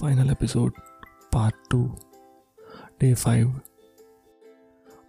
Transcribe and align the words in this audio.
Final 0.00 0.34
episode 0.38 0.72
part 1.30 1.66
two 1.68 1.94
day 2.98 3.12
five 3.12 3.50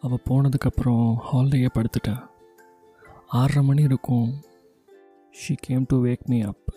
அவள் 0.02 0.22
போனதுக்கப்புறம் 0.30 1.16
ஹால்லையே 1.34 1.68
படுத்துட்டேன் 1.74 2.28
ஆறரை 3.28 3.64
மணி 3.64 3.82
இருக்கும். 3.82 4.42
She 5.32 5.56
came 5.56 5.86
to 5.88 6.02
wake 6.02 6.26
me 6.26 6.42
up 6.42 6.76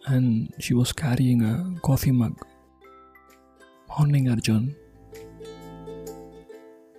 and 0.00 0.54
she 0.58 0.74
was 0.74 0.94
carrying 1.00 1.42
a 1.42 1.78
coffee 1.80 2.12
mug 2.12 2.46
morning 3.86 4.26
Arjun 4.26 4.76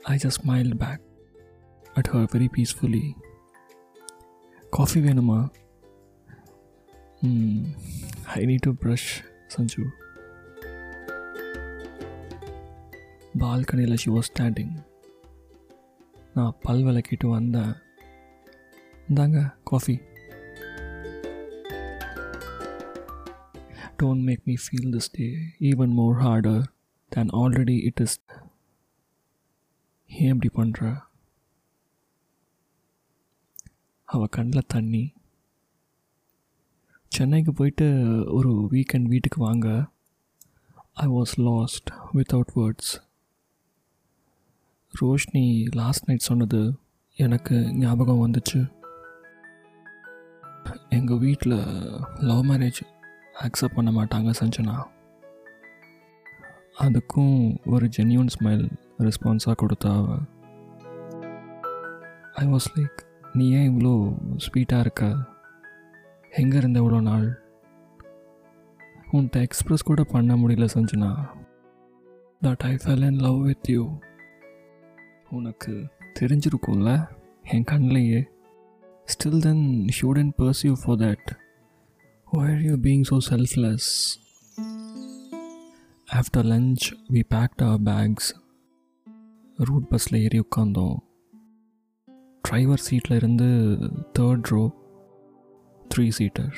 I 0.03 0.17
just 0.23 0.45
smiled 0.45 0.75
back 0.77 1.01
at 1.93 2.09
her 2.11 2.27
very 2.33 2.47
peacefully 2.57 3.13
coffee 4.69 5.01
வேணுமா? 5.01 5.49
I 8.25 8.45
need 8.45 8.59
to 8.59 8.71
brush 8.71 9.23
Sanju 9.57 9.89
பால்கனியில் 13.41 13.99
she 14.01 14.09
was 14.11 14.29
standing 14.29 14.73
நான் 16.33 16.55
பல் 16.61 16.83
விளக்கிட்டு 16.85 17.27
வந்தேன். 17.29 17.73
இந்தாங்க 19.09 19.39
coffee 19.69 19.95
don't 23.99 24.25
make 24.27 24.43
me 24.49 24.55
feel 24.63 24.91
this 24.95 25.11
day 25.11 25.27
even 25.69 25.93
more 25.99 26.17
harder 26.25 26.63
than 27.11 27.33
already 27.41 27.77
it 27.89 28.01
is 28.05 28.17
ஏன் 30.09 30.33
இப்படி 30.33 30.51
பண்ணுற 30.59 31.01
அவள் 34.05 34.33
கண்ணில் 34.37 34.71
தண்ணி. 34.75 35.03
சென்னைக்கு 37.07 37.53
போயிட்டு 37.53 37.87
ஒரு 38.37 38.53
வீக்கெண்ட் 38.71 39.11
வீட்டுக்கு 39.13 39.39
வாங்க. 39.41 39.67
I 41.03 41.07
was 41.17 41.35
lost 41.49 41.89
without 42.13 42.51
words 42.55 42.91
Roshini 44.93 45.43
last 45.75 46.05
night 46.05 46.27
சொன்னது 46.27 46.59
எனக்கு 47.15 47.55
ஞாபகம் 47.73 48.21
வந்துச்சு. 48.25 48.59
எங்கள் 50.89 51.17
வீட்டில் 51.17 51.57
லவ் 52.29 52.41
மேரேஜ் 52.45 52.79
அக்செப்ட் 53.39 53.75
பண்ண 53.75 53.91
மாட்டாங்க 53.91 54.33
சஞ்சனா. 54.39 54.75
அதுக்கும் 56.79 57.57
ஒரு 57.65 57.89
ஜென்யூன் 57.97 58.33
ஸ்மைல் 58.35 58.65
ரெஸ்பான்ஸாக 58.99 59.55
கொடுத்தா 59.61 59.93
ஐ 62.33 62.47
வாஸ் 62.47 62.69
லைக் 62.75 62.99
நீ 63.33 63.51
ஏன் 63.51 63.69
இவ்வளோ 63.69 63.93
ஸ்வீட்டாக 64.45 64.79
இருக்க? 64.79 65.15
எங்கே 66.29 66.57
இருந்த 66.57 66.79
இவ்வளோ 66.79 67.01
நாள்? 67.01 67.27
உன்கிட்ட 69.13 69.47
எக்ஸ்ப்ரெஸ் 69.47 69.89
கூட 69.91 70.03
பண்ண 70.03 70.35
முடியல 70.35 70.67
Sanjana. 70.75 71.11
That 72.43 72.65
I 72.71 72.75
fell 72.75 73.07
in 73.11 73.19
love 73.27 73.41
with 73.45 73.69
you 73.69 73.83
உனக்கு 75.31 75.87
தெரிஞ்சிருக்கும்ல? 76.19 77.07
என் 77.43 77.63
கண்ணிலேயே. 77.63 78.23
Still 79.05 79.39
then 79.39 79.87
shouldn't 80.01 80.31
pursue 80.37 80.73
for 80.83 80.97
that 80.97 81.27
why're 82.33 82.61
you 82.61 82.73
being 82.75 83.03
so 83.09 83.17
selfless 83.29 83.87
after 86.11 86.45
lunch 86.45 86.85
we 87.11 87.23
packed 87.29 87.63
our 87.65 87.81
bags 87.83 88.29
route 89.57 89.87
பஸ்ஸில் 89.87 90.21
ஏறி 90.21 90.39
உட்காந்தோம் 90.39 90.97
டிரைவர் 92.41 92.79
சீட்டில் 92.79 93.15
இருந்து 93.15 93.45
third 94.19 94.47
row 94.47 94.73
three 95.95 96.09
seater 96.09 96.55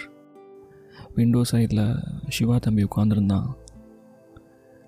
window 1.16 1.42
சைடில் 1.52 2.04
சிவா 2.30 2.58
தம்பி 2.58 2.84
உட்காந்துருந்தான் 2.84 3.54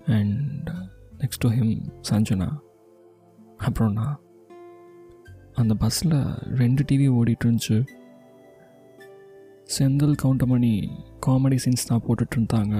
and 0.06 0.70
next 1.18 1.38
to 1.38 1.48
him 1.48 1.88
Sanjana. 2.10 2.58
அப்புறம் 3.58 3.92
நான் 3.92 4.20
அந்த 5.54 5.74
பஸ்ஸில் 5.74 6.16
ரெண்டு 6.54 6.82
டிவி 6.82 7.08
ஓடிட்டு 7.10 7.44
இருந்துச்சு 7.44 7.84
செந்தில் 9.78 10.16
கவுண்டமணி 10.22 10.72
காமெடி 11.26 11.58
சீன்ஸ் 11.64 11.86
தான் 11.86 12.02
போட்டுட்டு 12.08 12.36
இருந்தாங்க 12.36 12.74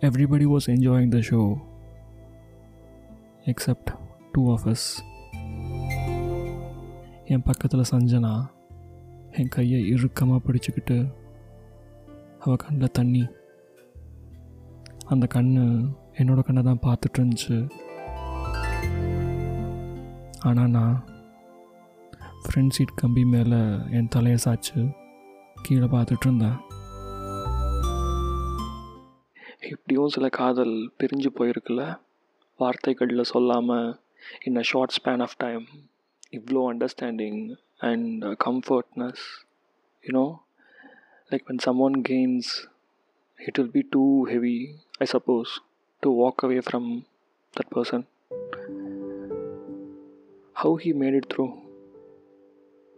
everybody 0.00 0.46
was 0.46 0.68
enjoying 0.68 1.08
the 1.08 1.18
show 1.30 1.40
except 3.44 3.90
two 4.32 4.52
of us 4.54 4.86
என் 7.24 7.42
பக்கத்தில் 7.42 7.90
சஞ்சனா 7.90 8.46
என் 9.30 9.48
கையை 9.48 9.88
இறுக்கமாக 9.88 10.42
பிடிச்சிக்கிட்டு 10.46 11.12
அவள் 12.40 12.56
கண்ணில் 12.56 12.90
தண்ணி. 12.90 13.26
அந்த 15.06 15.26
கண் 15.26 15.52
என்னோட 16.14 16.40
கண்ணை 16.42 16.62
தான் 16.62 16.82
பார்த்துட்டு 16.82 17.18
இருந்துச்சு 17.18 17.56
ஆனால் 20.44 20.68
நான் 20.68 20.94
ஃப்ரண்ட் 22.44 22.70
சீட் 22.70 22.94
கம்பி 22.94 23.24
மேலே 23.24 23.60
என் 23.90 24.08
தலையை 24.08 24.38
சாச்சு 24.44 24.80
கீழே 25.62 25.86
பார்த்துட்டு 25.86 26.26
இருந்தேன். 26.26 26.56
இப்படியும் 29.70 30.08
சில 30.08 30.28
காதல் 30.28 30.74
பிரிஞ்சு 30.98 31.30
போயிருக்குல்ல 31.38 31.84
வார்த்தைகளில் 32.60 33.30
சொல்லாமல் 33.32 33.88
in 34.44 34.56
a 34.56 34.62
short 34.62 34.96
span 34.98 35.20
of 35.20 35.36
time 35.36 35.64
இவ்வளோ 36.30 36.62
understanding 36.72 37.40
and 37.82 38.24
comfortness 38.46 39.24
you know 40.04 40.26
like 41.30 41.46
when 41.46 41.58
someone 41.78 41.98
gains 42.02 42.48
it 43.38 43.58
will 43.58 43.72
be 43.76 43.82
too 43.94 44.24
heavy 44.24 44.58
i 44.98 45.06
suppose 45.06 45.50
to 46.02 46.10
walk 46.10 46.42
away 46.42 46.60
from 46.60 46.84
that 47.54 47.68
person. 47.70 48.00
How 50.62 50.76
he 50.76 50.92
made 51.02 51.14
it 51.20 51.26
through 51.32 51.52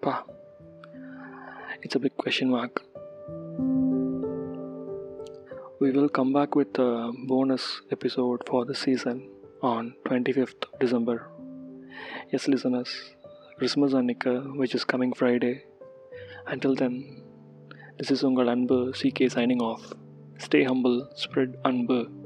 pa 0.03 0.15
it's 1.83 1.99
a 2.01 2.03
big 2.07 2.17
question 2.17 2.51
mark 2.57 2.83
we 5.81 5.91
will 5.97 6.09
come 6.09 6.33
back 6.39 6.55
with 6.55 6.79
a 6.79 6.91
bonus 7.35 7.69
episode 7.99 8.43
for 8.51 8.65
the 8.65 8.79
season 8.85 9.21
on 9.75 9.95
25th 10.09 10.71
december 10.81 11.19
yes 12.33 12.49
listeners 12.55 12.97
christmas 13.59 14.01
annika 14.01 14.35
which 14.63 14.75
is 14.81 14.85
coming 14.95 15.13
friday 15.23 15.55
until 16.55 16.75
then 16.83 16.99
this 17.99 18.11
is 18.11 18.23
Ungal 18.23 18.49
Anbu 18.53 18.93
CK 18.93 19.33
signing 19.33 19.63
off. 19.63 19.95
Stay 20.39 20.63
humble, 20.65 21.09
spread 21.15 21.57
Anbu. 21.65 22.26